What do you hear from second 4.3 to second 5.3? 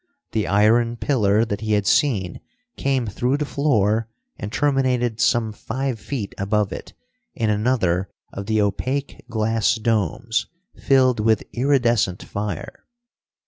and terminated